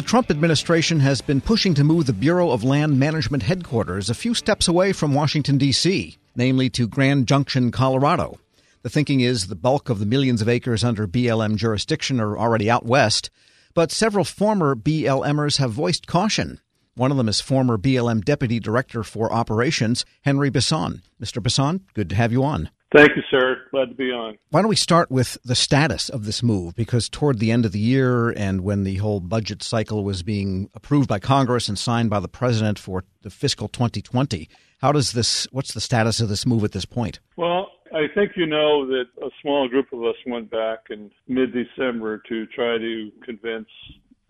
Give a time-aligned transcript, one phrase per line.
[0.00, 4.14] The Trump administration has been pushing to move the Bureau of Land Management headquarters a
[4.14, 8.40] few steps away from Washington, D.C., namely to Grand Junction, Colorado.
[8.80, 12.70] The thinking is the bulk of the millions of acres under BLM jurisdiction are already
[12.70, 13.28] out west,
[13.74, 16.60] but several former BLMers have voiced caution.
[16.94, 21.02] One of them is former BLM Deputy Director for Operations, Henry Bisson.
[21.22, 21.42] Mr.
[21.42, 22.70] Bisson, good to have you on.
[22.94, 23.58] Thank you, sir.
[23.70, 24.36] Glad to be on.
[24.50, 26.74] Why don't we start with the status of this move?
[26.74, 30.68] Because toward the end of the year and when the whole budget cycle was being
[30.74, 34.48] approved by Congress and signed by the president for the fiscal 2020,
[34.80, 37.20] how does this, what's the status of this move at this point?
[37.36, 41.52] Well, I think you know that a small group of us went back in mid
[41.52, 43.68] December to try to convince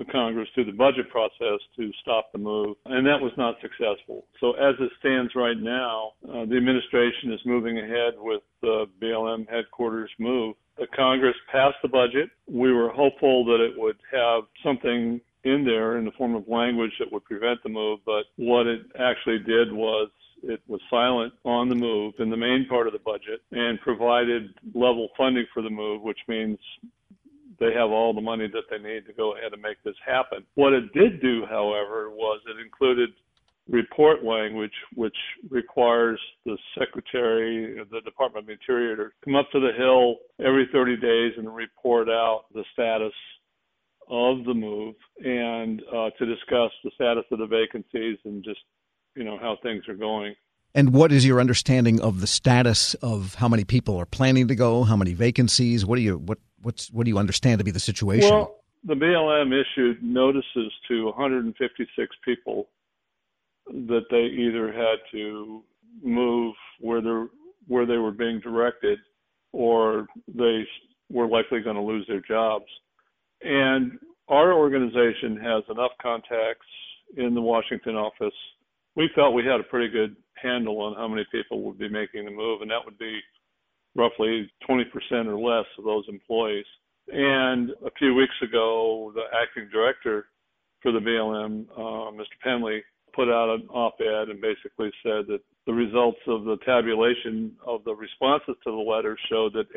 [0.00, 4.24] the Congress through the budget process to stop the move, and that was not successful.
[4.40, 9.48] So, as it stands right now, uh, the administration is moving ahead with the BLM
[9.48, 10.56] headquarters move.
[10.78, 12.30] The Congress passed the budget.
[12.48, 16.92] We were hopeful that it would have something in there in the form of language
[16.98, 20.08] that would prevent the move, but what it actually did was
[20.42, 24.54] it was silent on the move in the main part of the budget and provided
[24.74, 26.58] level funding for the move, which means
[27.60, 30.44] they have all the money that they need to go ahead and make this happen.
[30.54, 33.10] What it did do, however, was it included
[33.68, 35.16] report language, which
[35.48, 40.68] requires the Secretary of the Department of Interior to come up to the Hill every
[40.72, 43.12] 30 days and report out the status
[44.08, 48.60] of the move and uh, to discuss the status of the vacancies and just,
[49.14, 50.34] you know, how things are going.
[50.74, 54.54] And what is your understanding of the status of how many people are planning to
[54.54, 54.84] go?
[54.84, 55.84] How many vacancies?
[55.84, 58.30] What do you what what's what do you understand to be the situation?
[58.30, 62.68] Well, the BLM issued notices to 156 people
[63.66, 65.62] that they either had to
[66.02, 67.26] move where they
[67.66, 68.98] where they were being directed,
[69.52, 70.64] or they
[71.10, 72.66] were likely going to lose their jobs.
[73.42, 73.98] And
[74.28, 76.66] our organization has enough contacts
[77.16, 78.34] in the Washington office.
[78.96, 82.24] We felt we had a pretty good handle on how many people would be making
[82.24, 83.20] the move, and that would be
[83.94, 84.84] roughly 20%
[85.26, 86.66] or less of those employees.
[87.12, 90.26] And a few weeks ago, the acting director
[90.82, 92.36] for the BLM, uh, Mr.
[92.44, 92.80] Pendley,
[93.12, 97.94] put out an op-ed and basically said that the results of the tabulation of the
[97.94, 99.72] responses to the letter showed that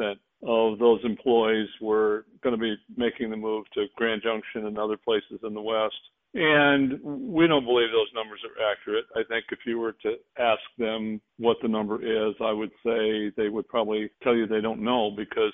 [0.00, 4.78] 80% of those employees were going to be making the move to Grand Junction and
[4.78, 5.94] other places in the West.
[6.34, 9.04] And we don't believe those numbers are accurate.
[9.16, 13.32] I think if you were to ask them what the number is, I would say
[13.36, 15.52] they would probably tell you they don't know because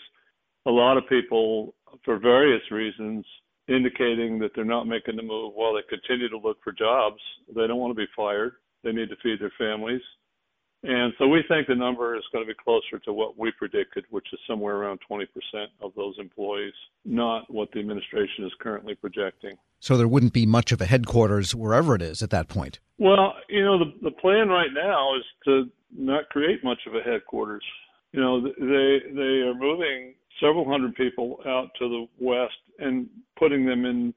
[0.66, 3.24] a lot of people, for various reasons,
[3.68, 7.20] indicating that they're not making the move while they continue to look for jobs.
[7.54, 8.52] They don't want to be fired.
[8.84, 10.02] They need to feed their families.
[10.82, 14.04] And so we think the number is going to be closer to what we predicted,
[14.10, 15.26] which is somewhere around 20%
[15.80, 16.74] of those employees,
[17.04, 19.56] not what the administration is currently projecting.
[19.80, 22.78] So there wouldn't be much of a headquarters wherever it is at that point.
[22.98, 25.64] Well, you know, the the plan right now is to
[25.96, 27.64] not create much of a headquarters.
[28.16, 33.66] You know, they they are moving several hundred people out to the west and putting
[33.66, 34.14] them in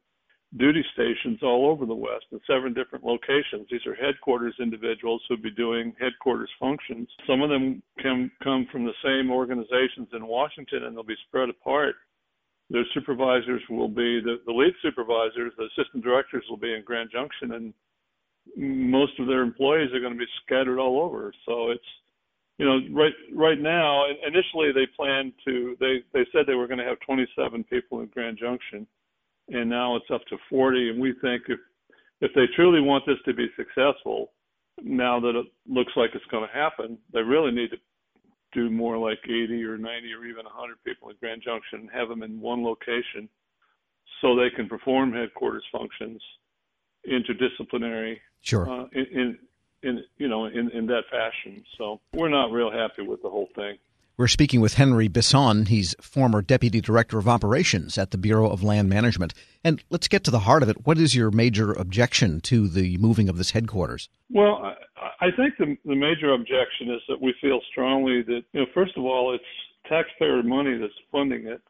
[0.58, 3.68] duty stations all over the West in seven different locations.
[3.70, 7.10] These are headquarters individuals who'd be doing headquarters functions.
[7.28, 11.50] Some of them can come from the same organizations in Washington and they'll be spread
[11.50, 11.96] apart.
[12.70, 17.10] Their supervisors will be the, the lead supervisors, the assistant directors will be in Grand
[17.12, 17.74] Junction, and
[18.56, 21.34] most of their employees are going to be scattered all over.
[21.46, 21.84] So it's
[22.60, 26.78] you know, right right now, initially they planned to they they said they were going
[26.80, 28.86] to have 27 people in Grand Junction
[29.52, 30.90] and now it's up to 40.
[30.90, 31.60] And we think if
[32.22, 34.32] if they truly want this to be successful,
[34.84, 37.78] now that it looks like it's going to happen, they really need to
[38.52, 42.10] do more like 80 or 90 or even 100 people in Grand Junction and have
[42.10, 43.30] them in one location
[44.22, 46.22] so they can perform headquarters functions
[47.10, 49.38] interdisciplinary sure uh, in, in
[50.30, 53.78] know in in that fashion so we're not real happy with the whole thing
[54.20, 55.68] we're speaking with Henry Bisson.
[55.68, 59.34] He's former Deputy Director of Operations at the Bureau of Land Management.
[59.64, 60.86] And let's get to the heart of it.
[60.86, 64.10] What is your major objection to the moving of this headquarters?
[64.30, 68.60] Well, I, I think the, the major objection is that we feel strongly that, you
[68.60, 69.44] know, first of all, it's
[69.88, 71.62] taxpayer money that's funding it.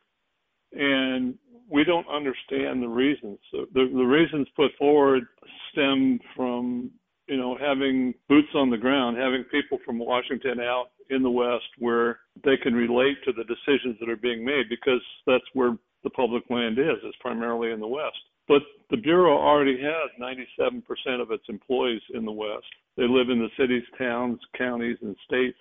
[0.73, 1.35] And
[1.69, 3.37] we don't understand the reasons.
[3.51, 5.27] So the, the reasons put forward
[5.71, 6.89] stem from
[7.29, 11.69] you know, having boots on the ground, having people from Washington out in the West
[11.77, 16.09] where they can relate to the decisions that are being made because that's where the
[16.09, 18.17] public land is, it's primarily in the West.
[18.47, 20.81] But the Bureau already has 97%
[21.21, 22.65] of its employees in the West.
[22.97, 25.57] They live in the cities, towns, counties, and states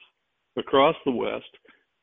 [0.56, 1.50] across the West.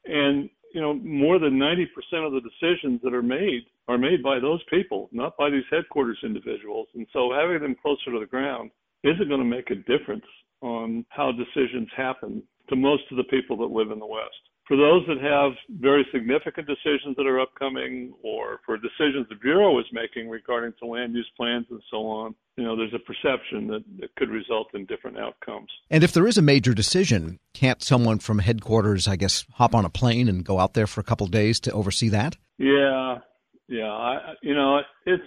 [0.05, 1.87] And, you know, more than 90%
[2.25, 6.19] of the decisions that are made are made by those people, not by these headquarters
[6.23, 6.87] individuals.
[6.93, 8.69] And so having them closer to the ground
[9.05, 10.25] isn't going to make a difference
[10.61, 14.75] on how decisions happen to most of the people that live in the West for
[14.75, 19.85] those that have very significant decisions that are upcoming or for decisions the Bureau is
[19.91, 23.83] making regarding to land use plans and so on, you know, there's a perception that
[23.99, 25.69] it could result in different outcomes.
[25.89, 29.85] And if there is a major decision, can't someone from headquarters, I guess, hop on
[29.85, 32.35] a plane and go out there for a couple of days to oversee that?
[32.57, 33.19] Yeah,
[33.67, 33.91] yeah.
[33.91, 35.23] I, you know, it's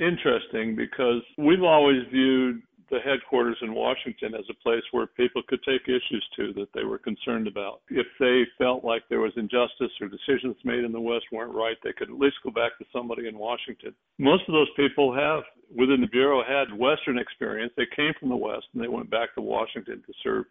[0.00, 5.62] interesting because we've always viewed the headquarters in Washington as a place where people could
[5.62, 7.82] take issues to that they were concerned about.
[7.88, 11.76] If they felt like there was injustice or decisions made in the West weren't right,
[11.82, 13.94] they could at least go back to somebody in Washington.
[14.18, 15.42] Most of those people have,
[15.74, 17.72] within the Bureau, had Western experience.
[17.76, 20.44] They came from the West and they went back to Washington to serve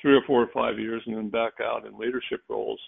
[0.00, 2.80] three or four or five years and then back out in leadership roles,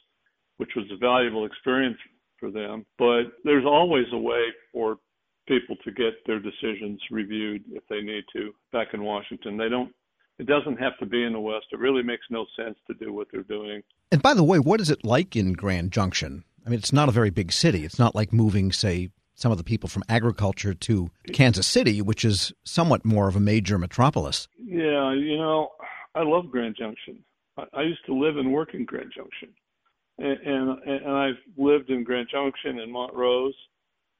[0.58, 1.98] which was a valuable experience
[2.38, 2.84] for them.
[2.98, 4.42] But there's always a way
[4.72, 4.98] for
[5.46, 9.56] people to get their decisions reviewed if they need to back in Washington.
[9.56, 9.92] They don't
[10.38, 11.66] it doesn't have to be in the West.
[11.72, 13.82] It really makes no sense to do what they're doing.
[14.12, 16.44] And by the way, what is it like in Grand Junction?
[16.66, 17.84] I mean, it's not a very big city.
[17.84, 22.24] It's not like moving, say, some of the people from agriculture to Kansas City, which
[22.24, 24.48] is somewhat more of a major metropolis.
[24.58, 25.70] Yeah, you know,
[26.14, 27.18] I love Grand Junction.
[27.56, 29.50] I, I used to live and work in Grand Junction,
[30.18, 33.54] and, and and I've lived in Grand Junction and Montrose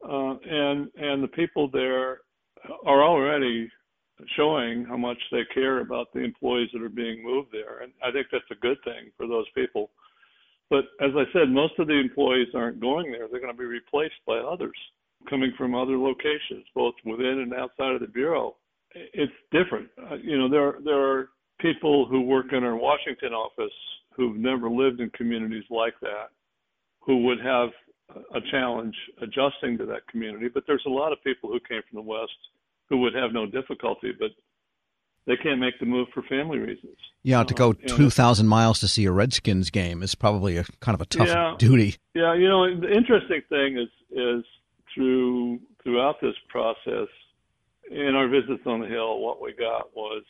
[0.05, 2.21] uh, and and the people there
[2.85, 3.71] are already
[4.37, 8.11] showing how much they care about the employees that are being moved there, and I
[8.11, 9.91] think that's a good thing for those people.
[10.71, 13.65] But as I said, most of the employees aren't going there; they're going to be
[13.65, 14.77] replaced by others
[15.29, 18.57] coming from other locations, both within and outside of the bureau.
[18.95, 19.89] It's different.
[20.11, 21.29] Uh, you know, there there are
[21.61, 23.73] people who work in our Washington office
[24.17, 26.31] who've never lived in communities like that,
[27.01, 27.71] who would have
[28.11, 30.49] a challenge adjusting to that community.
[30.53, 32.33] But there's a lot of people who came from the West
[32.89, 34.31] who would have no difficulty, but
[35.27, 36.97] they can't make the move for family reasons.
[37.23, 40.95] Yeah, to go uh, 2,000 miles to see a Redskins game is probably a kind
[40.95, 41.97] of a tough yeah, duty.
[42.15, 44.45] Yeah, you know, the interesting thing is is
[44.95, 47.09] through throughout this process,
[47.91, 50.25] in our visits on the Hill, what we got was,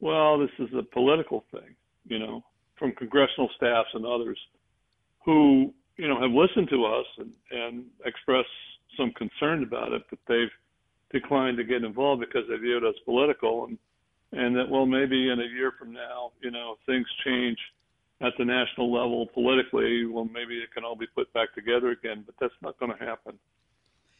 [0.00, 1.74] well, this is a political thing,
[2.06, 2.44] you know,
[2.78, 4.38] from congressional staffs and others
[5.24, 8.48] who you know, have listened to us and, and expressed
[8.96, 10.48] some concern about it, but they've
[11.12, 13.78] declined to get involved because they view it as political and
[14.32, 17.58] and that well maybe in a year from now, you know, things change
[18.20, 22.22] at the national level politically, well maybe it can all be put back together again,
[22.24, 23.38] but that's not going to happen.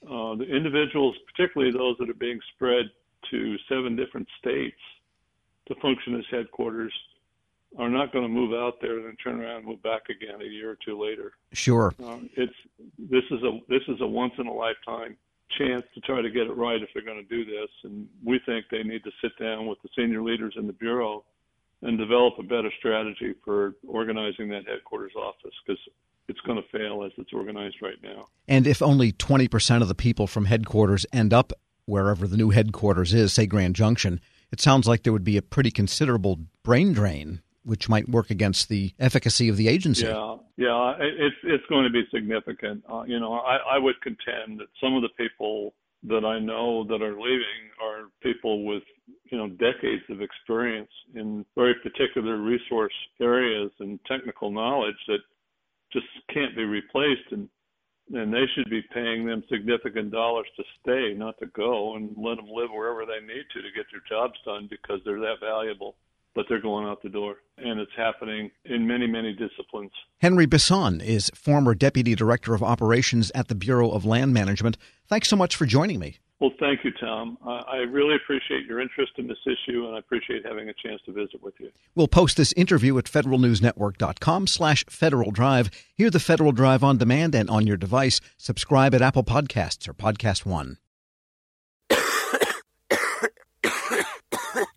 [0.05, 2.87] Uh, the individuals, particularly those that are being spread
[3.31, 4.81] to seven different states
[5.69, 6.93] to function as headquarters,
[7.81, 10.41] are not going to move out there and then turn around and move back again
[10.43, 11.33] a year or two later.
[11.53, 11.95] Sure.
[12.05, 12.53] Um, it's
[12.99, 15.17] this is a this is a once in a lifetime
[15.59, 18.39] chance to try to get it right if they're going to do this, and we
[18.45, 21.25] think they need to sit down with the senior leaders in the bureau
[21.83, 25.81] and develop a better strategy for organizing that headquarters office because
[26.29, 28.29] it's going to fail as it's organized right now.
[28.47, 31.55] And if only 20% of the people from headquarters end up
[31.87, 34.21] wherever the new headquarters is, say Grand Junction,
[34.53, 38.69] it sounds like there would be a pretty considerable brain drain which might work against
[38.69, 40.07] the efficacy of the agency.
[40.07, 42.85] Yeah, yeah, it's it's going to be significant.
[42.91, 45.75] Uh, you know, I, I would contend that some of the people
[46.05, 48.83] that I know that are leaving are people with
[49.31, 55.21] you know decades of experience in very particular resource areas and technical knowledge that
[55.93, 57.49] just can't be replaced and
[58.13, 62.37] and they should be paying them significant dollars to stay, not to go, and let
[62.37, 65.95] them live wherever they need to to get their jobs done because they're that valuable
[66.35, 67.37] but they're going out the door.
[67.59, 69.91] And it's happening in many, many disciplines.
[70.19, 74.77] Henry Bisson is former Deputy Director of Operations at the Bureau of Land Management.
[75.09, 76.19] Thanks so much for joining me.
[76.41, 77.37] Well, thank you, Tom.
[77.45, 81.13] I really appreciate your interest in this issue, and I appreciate having a chance to
[81.13, 81.71] visit with you.
[81.95, 85.69] We'll post this interview at federalnewsnetwork.com slash Federal Drive.
[85.95, 88.23] Hear the Federal Drive on demand and on your device.
[88.39, 90.79] Subscribe at Apple Podcasts or Podcast One.